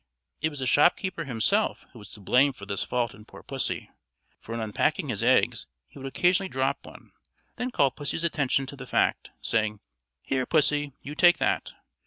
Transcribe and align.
It 0.41 0.49
was 0.49 0.57
the 0.57 0.65
shopkeeper 0.65 1.25
himself 1.25 1.85
who 1.93 1.99
was 1.99 2.07
to 2.13 2.19
blame 2.21 2.53
for 2.53 2.65
this 2.65 2.81
fault 2.81 3.13
in 3.13 3.23
poor 3.23 3.43
pussy: 3.43 3.91
for 4.39 4.55
in 4.55 4.59
unpacking 4.59 5.09
his 5.09 5.21
eggs 5.21 5.67
he 5.89 5.99
would 5.99 6.07
occasionally 6.07 6.49
drop 6.49 6.83
one, 6.87 7.11
then 7.57 7.69
call 7.69 7.91
pussy's 7.91 8.23
attention 8.23 8.65
to 8.65 8.75
the 8.75 8.87
fact, 8.87 9.29
saying, 9.43 9.79
"Here, 10.25 10.47
pussy, 10.47 10.93
you 11.03 11.13
take 11.13 11.37
that." 11.37 11.73